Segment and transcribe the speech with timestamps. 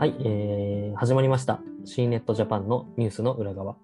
[0.00, 1.60] はい、えー、始まりました。
[1.84, 3.76] C ネットジャパンのニュースの裏側。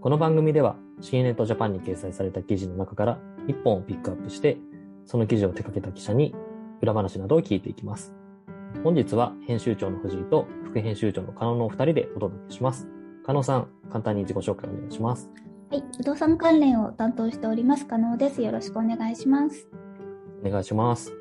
[0.00, 4.56] この番組では C ネットジャパンに掲載された記事の中から1本をピックアップして、
[5.04, 6.34] その記事を手掛けた記者に
[6.80, 8.14] 裏話などを聞いていきます。
[8.82, 12.88] 本日は編集長の藤井と副編集長の加納のお二人でお届けします。
[13.26, 15.28] 加納さん、簡単に自己紹介お願いします。
[15.70, 18.40] はい、不動産関連を担当しております、加納です。
[18.40, 19.68] よろしくお願いします。
[20.42, 21.12] お願いします。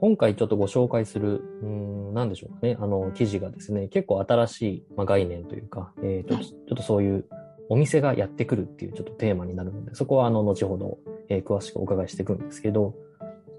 [0.00, 7.24] 今回ちょっとご紹介する、うん、なんでしょうかね、あの、記事がですね、結構新しい、まあ、概念というか、えっ、ー、と、はい、ちょっとそういう
[7.68, 12.94] お店がやってくるっていうちょっとテーマになるので、そこはあの、後ほど、えー、詳しくお伺いしていくんですけど、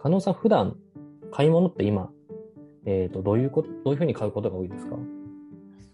[0.02, 0.78] 加納さん普段
[1.30, 2.10] 買い物って今、
[2.86, 4.96] えっ、ー、と、どういうこと、どういうふうに買うことが多いですか？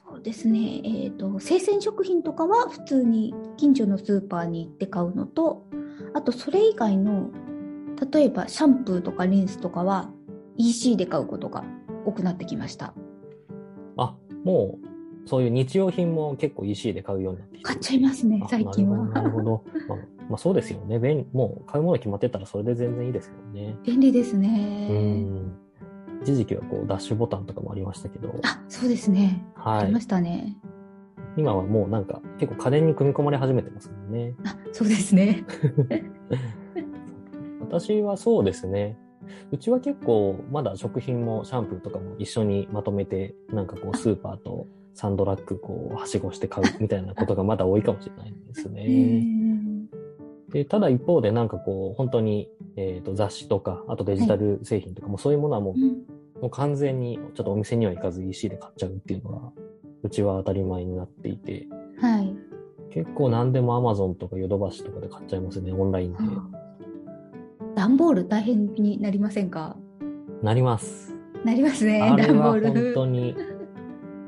[0.08, 5.66] そうですね、えっ、と、生鮮食品とかは普通に近所のスーパーに行って買うのと、
[6.14, 7.32] あとそれ以外の
[8.12, 10.12] 例えばシャンプーとかリンスとかは
[10.58, 11.64] EC で買うことが
[12.06, 12.94] 多くなってきました。
[13.98, 19.06] あ、もう、そういう日用品も結構 EC で買うようになってき買っちゃいますね、最近は。
[19.08, 19.64] なるほど。
[19.88, 19.98] まあ、
[20.30, 21.00] まあ、そうですよね。
[21.00, 23.76] 便もう買うもの決まってたらそれで全然いいですよね。
[23.84, 24.88] 便利ですね。
[24.90, 25.58] うん。
[26.22, 28.36] 一時期はこうダッシュボタンとかもありましたけど。
[28.44, 29.44] あ、そうですね。
[29.56, 29.84] はい。
[29.84, 30.56] ありましたね。
[31.38, 34.34] 今はもうなんか結構家電に組み込まれ始めてますもんね。
[34.46, 35.44] あ、そうですね。
[37.62, 38.98] 私はそうですね。
[39.52, 49.26] うちは結構まだ食品もシャンプーとかも一緒にまとめて、なんかこうスーパーとサンドラッグこうはしごして買うみたいなことがまだ多いかもしれないですね。
[50.50, 55.82] でただ一方でなんかこう本当に、えー、と雑誌とか、あとデジタル製品とかもそういうものはもうはい、
[56.42, 59.52] もう完全にちょっとお店には行かず EC で買っちゃうっていうのが、
[60.04, 61.68] うちは当たり前になっていて、
[62.00, 62.34] はい、
[62.94, 66.20] 結構何でも Amazon とかヨドバシとかで買っちゃいますね、オンラインで。
[67.76, 69.76] 段ボール大変になりませんか？
[70.42, 71.14] なります。
[71.44, 72.68] なりますね、段ボール。
[72.68, 73.36] 本当に、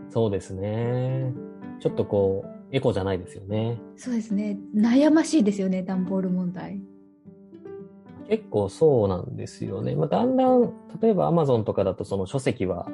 [0.10, 1.34] そうですね。
[1.80, 3.80] ちょっとこう、エコじゃないですよね。
[3.96, 4.58] そうですね。
[4.76, 6.82] 悩ましいですよね、段ボール問題。
[8.30, 9.96] 結構そうなんですよね。
[9.96, 12.90] まあ、だんだん、例えば Amazon とかだとその書籍は、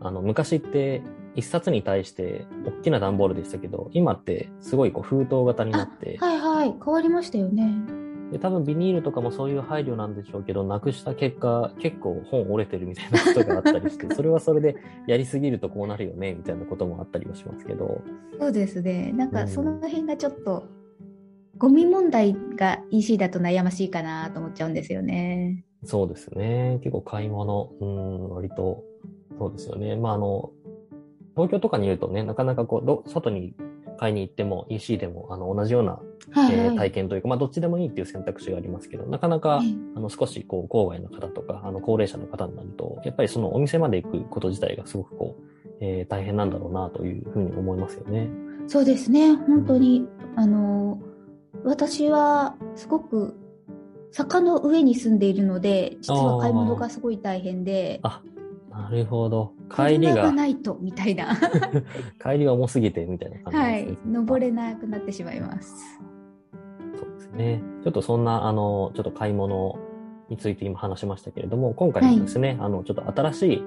[0.00, 1.02] あの、昔って
[1.34, 6.16] 一冊に対して大きな段ボールでしたけど、今ってすごいこう封筒型になって。
[6.18, 7.74] はいはい、変わりましたよね。
[8.30, 14.76] で、多分ビニールとかもそういう配慮なんでしょうけど、なくした結果、結構本折れてるみたいな ことがあったりして、それはそれで
[15.06, 18.02] やりすぎるとこうなるよね、みたいなこともあったりはしますけど。
[18.38, 19.12] そうですね。
[19.12, 20.64] なんかその辺がちょっと、
[21.52, 25.64] うん、ゴミ問題が EC だと悩ましいかなと思っちゃうんですよね。
[25.84, 26.78] そうですね。
[26.82, 28.84] 結構買い物、うん、割と、
[29.38, 29.96] そうですよね。
[29.96, 30.52] まあ、あの、
[31.34, 33.54] 東京とかにいるとね、なかなかこう、ど外に
[34.00, 36.00] 買いに行っても EC でもあの同じような、
[36.30, 45.42] はいはい、えー、体験というか、まあ、どっちでもいいっていう選択肢がありますけど、なかなか、はい、あの少しこう郊外の方とか、あの高齢者の方になると、やっぱりそのお店まで行くこと自体がすごくこう、
[45.82, 48.30] えー、大変なんだろうなというふうに思いますよね。
[48.68, 50.98] そうですね、本当に、うん、あの、
[51.62, 53.34] 私はすごく
[54.12, 58.00] 坂の上に住んでいるので、実は買い物がすごい大変で。
[58.02, 58.22] あ、
[58.80, 59.52] なるほど。
[59.74, 60.22] 帰りが。
[60.22, 61.36] がないと、みたいな。
[62.22, 63.98] 帰りが重すぎて、みたいな感じですね。
[64.06, 64.12] はい。
[64.12, 66.00] 登れなくなってしまいます。
[66.94, 67.62] そうですね。
[67.84, 69.78] ちょっとそんな、あの、ちょっと買い物
[70.28, 73.62] について今話しましたけれども、今回もですね、はい、あの、ちょっと新しい、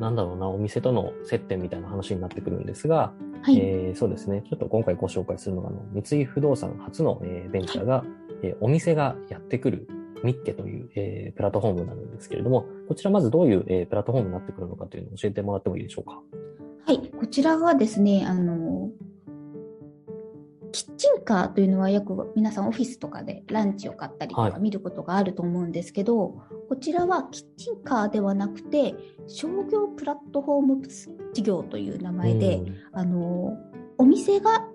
[0.00, 4.42] なんだろうな、お店との接点みたいな話になってくるんですが、はい、えー、そうですね。
[4.48, 8.06] ちょっと今回ご紹介するのが、あの、三井不動産初の、えー、ベンチャーが、はい、
[8.42, 9.88] えー、お店がやってくる
[10.24, 16.20] ミッケという、えー、プラットフォームなんですけれども、こちらまずどういう、えー、プラットフォームになってくるのかというのを教えてもらってもいいでしょうか？
[16.86, 18.90] はい、こちらはですね、あの、
[20.70, 28.94] キッチンカーというのはよく皆さんオフィスとかでランチを買ったりとか見ることがあると思うんですけど、はい、こちらはキッチンカーではなくて
[29.26, 30.88] 商業プラットフォーム
[31.32, 32.62] 事業という名前で、
[32.92, 33.56] あの
[33.96, 34.66] お店が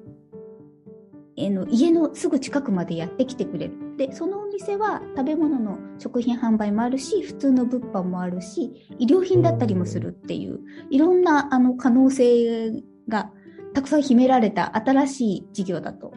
[1.36, 3.74] えの家のすぐ近くまでやってきてくれる。
[3.98, 10.60] で、そのお店は食べ物の食品販売もあるし、普通の物販もあるし、衣料品だったりもするっていう、
[10.90, 12.72] いろんなあの可能性
[13.08, 13.32] が
[13.74, 16.14] たくさん秘められた新しい事業だと、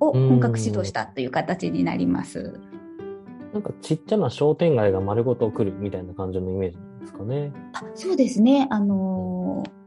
[0.00, 2.60] を本格指導したという形になります。
[3.52, 7.52] なんかちっちゃな商店街が丸ごと来るみたいな感じのイメージですかね。
[7.72, 8.68] あそうですね。
[8.70, 9.77] あのー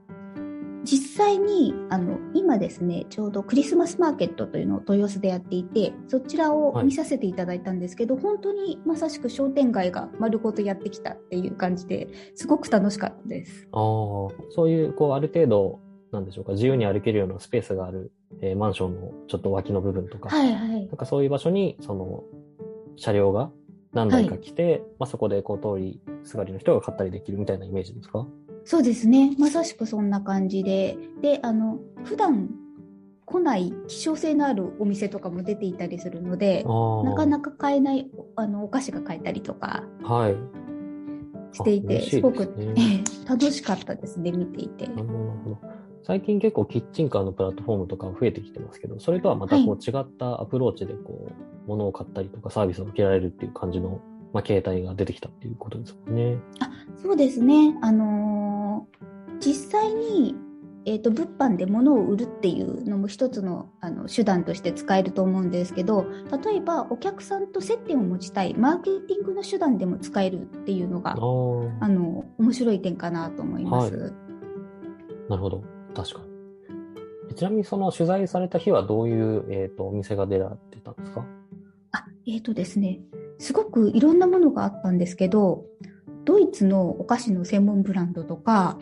[0.83, 13.67] 実際にあの今ですねちょうどクリスマスマーケットというのを豊洲でやっていてそちらを見させていただいたんですけど、はい、本当にまさしく商店街が丸ごとやってきたっていう感じですごく楽しかったです。
[13.71, 15.79] あそういうこうある程度
[16.11, 18.11] なんでしょうか自由に歩けるようなスペースがある、
[18.41, 22.23] えー、マンションのちょっと脇の部分とか、はいはい、なんかそういう場所にその
[22.97, 23.49] 車両が
[23.93, 28.27] 何台か来て、はい、まあ、そこでこう通りすがりの人が買ったりできるみたいなイメージですか？
[28.63, 29.35] そうですね。
[29.39, 30.97] まさしくそんな感じで。
[31.21, 32.49] で、あの、普段
[33.25, 39.83] 来ない希少性のあるお店とかも出ていたりするので、なかなか買えないあのお菓子が買えたりとか
[41.53, 44.87] していて、はい、すすごく、えー、楽しかったですね、見ていて。
[44.87, 45.13] なるほ
[45.49, 45.57] ど。
[46.03, 54.01] 最近結構キッチンカーのプラットフォームとか増えてきてますけど、それとはまたこう違ったアプローチでこう、物を買ったりとかサービスを受けられるっていう感じの、
[54.33, 56.37] まあ、形態が出てきたっていうことですもんね。
[56.59, 56.71] あ、
[57.01, 57.77] そうですね。
[57.81, 58.40] あのー、
[59.41, 60.35] 実際に
[60.83, 66.07] えーと、物販で物を売るっていうのも一つのあの手段として使えると思うんですけど
[66.43, 74.11] 例えばお客さんと接点を持ちたいマーケティングの手段でも使えるっていうのがあの面白い点かなと思います、はい、
[75.29, 75.63] なるほど。
[75.95, 76.21] 確か
[77.29, 77.35] に。
[77.35, 81.25] ちなみにその取材された日はどういう、えーと、お店が出られてたんですか？
[81.91, 82.99] あえっ、ー、とですね。
[83.37, 85.65] すごくいろんなものがあったんですけど
[86.25, 88.77] ドイツのお菓子の専門ブランドとか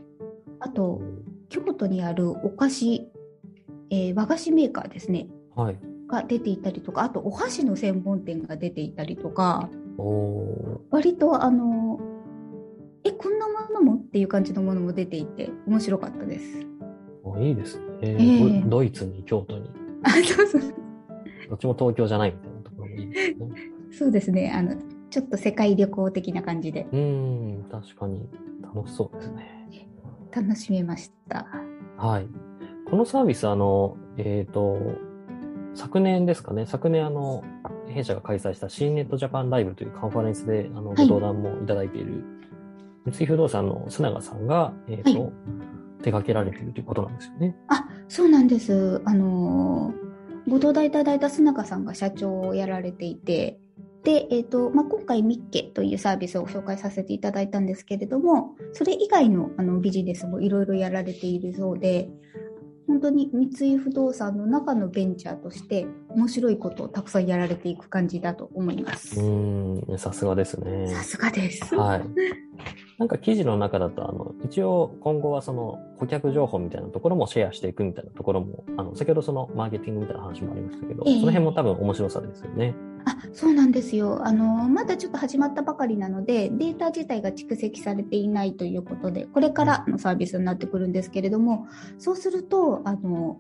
[0.60, 1.02] あと
[1.50, 3.10] 京都にあるお菓子、
[3.90, 9.70] えー、和菓子メーカーですね、はい、が出ていたりとかあとお箸の専門店が出ていたりとか
[10.90, 12.00] 割とあの
[13.04, 16.46] えこんなものもっていう感じのものも出ていて面白かったです。
[17.42, 19.70] いいですね、えー、ドイツに京都に。
[20.04, 20.62] あそうそう
[21.50, 23.48] どっちも東京じゃないみたいなところもいいですね。
[23.92, 24.76] そうですねあの
[25.10, 26.88] ちょっと世界旅行的な感じで。
[26.92, 28.30] うん確かに
[28.62, 29.60] 楽しそうですね。
[30.34, 31.48] 楽しめました。
[31.98, 32.28] はい。
[32.90, 34.78] このサービス、あの、えっ、ー、と、
[35.76, 37.44] 昨年ですかね、昨年、あの、
[37.88, 42.14] 弊社が開催した新ネットジャパンライブというカンファレンスで、あの、ご登壇もいただいている、
[43.06, 45.32] はい、三井不動産の須永さんが、えっ、ー、と、はい、
[46.02, 47.56] 手掛けられているということなんですよね。
[47.68, 49.02] あ、そうなんです。
[49.06, 49.94] あの
[50.48, 53.60] ご登壇いただいた須永さんが社長をやられていて、
[54.04, 62.10] で、えーとまあ、今回、ミッケというサービスを紹介させていただいたんですけれども、それ以外のあのビジネスもいろいろやられているそうで、
[62.88, 69.22] 本当に三井不動産の中のベンチャーとして面白いことをたくさんやられていく感じだと思います。
[69.22, 70.88] うん、さすがですね。
[70.88, 71.76] さすがです。
[71.76, 72.02] はい。
[72.98, 82.74] なんか記事の中だと、あの、一応今後はその顧客情報みたいなところもシェアしていくみたいなところも、あの、先ほどそのマーケティングみたいな話もありましたけど、えー、その辺も多分面白さですよね。
[83.10, 84.26] あそうなんですよ。
[84.26, 91.68] あのまだちょっと始まったばかりなのでデータ自体が蓄積されていないということでこれからのサービスになってくるんですけれども
[91.98, 93.40] そうするとあの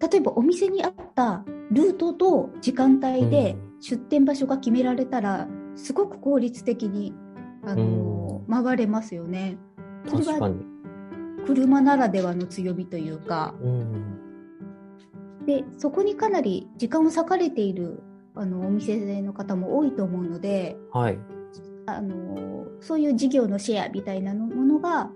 [0.00, 7.14] 例えばお店にあったルートと時間帯で出店場所が決められたら、すごく効率的に
[7.64, 9.58] あの、回れますよね。
[10.06, 10.50] それは
[11.46, 13.54] 車ならではの強みというか、
[15.46, 18.02] でそこにかなり時間を割かれている
[18.34, 21.18] あのお店の方も多いと思うので、はい、
[21.86, 25.10] あのそういう事業のシェアみたいなものが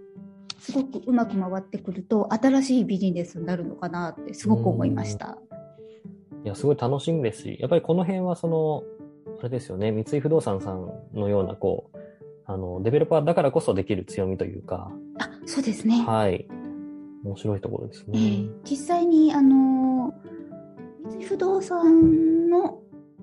[0.59, 5.38] すごくうまく回ってくると新しいビジネスになるのかなってすごく思いました。
[6.44, 8.85] いやすごい楽しみですしやっぱりこの辺はその
[9.41, 11.99] あれですよね三井不動産さんのようなこう
[12.47, 14.91] あのデベロッパーだからこそできる強みというか。
[15.19, 16.03] あそうですね。
[16.03, 16.47] はい。
[17.25, 20.14] 面白いところですね、えー、実際にあの
[21.05, 22.81] 三井不動産の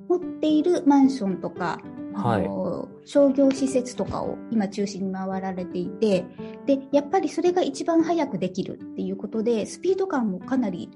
[0.07, 1.79] 持っているマンションとか、
[2.13, 6.25] はい、商業施設とかを今中心に回られていて
[6.65, 10.89] でやっぱりそれが一番早くできるっていうことでスピード感もかなり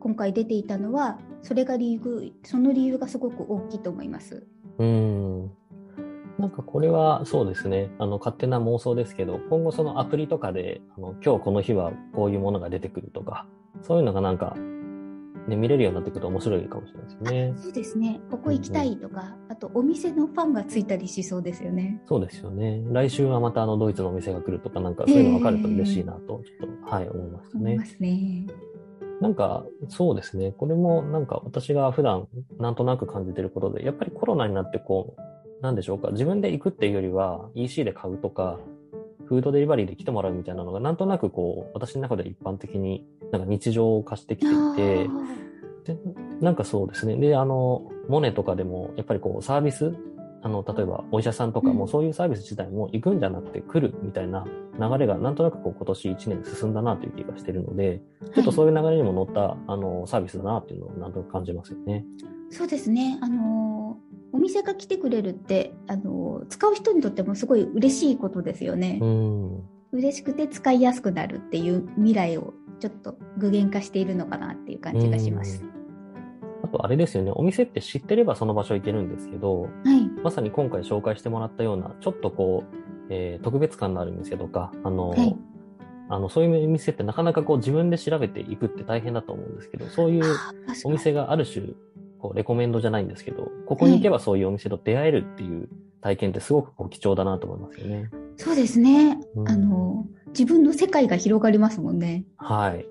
[0.00, 4.46] 今回出ていたのはそれが理由その理由がすごく大きいと思います。
[4.78, 5.50] うん。
[6.38, 13.46] なんかこれはそうですね、あの勝手な妄想ですけど、今後そのアプリとかで、あの今日この日はこういうものが出てくるとか、
[13.82, 14.54] そういうのがなんか
[15.48, 17.54] ね、見れるようになってくると面白いかもしれないですね。
[17.56, 18.20] そうですね。
[18.30, 22.02] ここ行きたいとか、うんあとお店のファンがついたりしそうですよね。
[22.06, 22.82] そうですよね。
[22.92, 27.62] 来週はまたあのドイツのお店が来るとか、なんかそういうの分かると嬉しいなと、ちょっと、はい、思いましたね。
[27.62, 28.46] 思いますね。
[29.22, 30.52] なんか、そうですね。
[30.52, 38.58] これもなんか私が普段なんとなく感じてることで、やっぱりコロナになってこう、なんでしょうか、自分で行くっていうよりは EC で買うとか、
[39.26, 43.06] フードデリバリーで来てもらうみたいなのが、なんとなくこう、私の中で一般的に
[43.38, 45.08] なんか日常化してきていて、
[45.84, 45.98] で、
[46.40, 47.16] なんかそうですね。
[47.16, 49.94] で、あの、モネとかでも、やっぱりこう、サービス、
[50.42, 54.46] あの、例えばお医者さんとかもそういうサービス自体も行くんじゃなくて来るみたいな
[54.78, 58.00] 流れがなんとなくこう今年1年進んだなという気がしているので、
[58.34, 62.04] ちょっとそういう流れにも乗った、あの、サービスだなっていうのをなんとなく感じますよね。
[62.50, 63.18] そうですね。
[63.22, 63.98] あの、
[64.32, 68.98] お店が来てくれるって、あの、使う人にとってもすごい嬉しいことですよね。
[69.02, 69.62] うん。
[69.92, 75.64] 嬉しくて使いやすくなるっていう未来をちょっと具現化しているのかなっていう感じがします。
[76.62, 82.76] あとあれですよね、お店って知ってればその場所行けるんですけど、はい、まさに今回紹介してもらったような、ちょっとこう、
[83.08, 85.36] えー、特別感のある店とか、あの、はい、
[86.08, 90.24] あの、そういうお店ってなかなかこう自分で調べていくって大変だと思うんですけど、そういう
[90.84, 91.66] お店がある種、
[92.18, 95.68] こう、レコメンドじゃないんですけど、ここに行けばそういうお店と出会えるっていう
[96.00, 98.10] 体験ってすごくこう貴重だなと思いますよね。
[98.36, 99.18] そうですね。
[99.34, 102.24] うん、あの、自分の世界が広がりますもんね。
[102.36, 102.86] はい。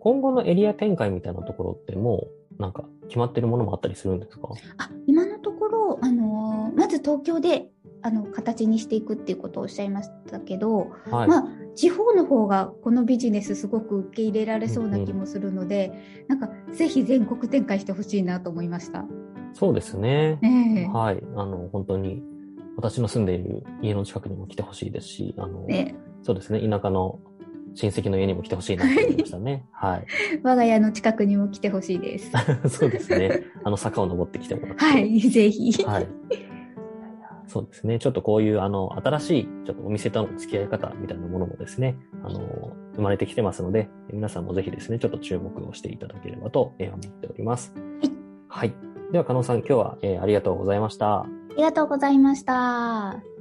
[0.00, 2.26] 今後のエリア展開みたいなところっても
[2.58, 4.48] う、なんか決まってるものもあったりするんですか？
[4.76, 7.70] あ今のところ、あのまず東京で
[8.02, 11.44] あの形にしていくっていうことをおっしゃいましたけど、はい、まあ
[11.74, 15.92] 地方の方がこのビジネスすごく受け入れられそうな気もするので、
[16.28, 19.06] うんうん、なんかぜひ全国展開してほしいなと思いました。
[19.54, 20.38] そうですね。
[20.42, 21.22] えー、はい。
[21.36, 22.22] あの、本当に
[22.76, 26.60] 私の住んでいる家の近くにも来てほしいですし、あの、ね、そうですね。
[26.60, 27.20] 田舎の
[27.74, 29.64] 親戚の家にも来てほしいなと思いましたね。
[29.72, 30.06] はい。
[30.42, 32.32] 我が家の近くにも来てほしいです。
[32.68, 33.44] そうですね。
[33.64, 34.84] あの坂を登ってきてもらって。
[34.84, 35.72] はい、ぜひ。
[35.84, 36.06] はい。
[37.46, 37.98] そうですね。
[37.98, 47.74] ちょっとこういう、あの、新しい、ちょっとお店との付き合い方みたいなものもですね、あの、生まれてきてますので、皆さんもぜひですね、ちょっと注目をしていただければと思っております。
[48.48, 48.74] はい。
[49.12, 51.26] では、加納さん、今日は、えー、ありがとうございました。
[51.52, 53.31] ありがとうございました。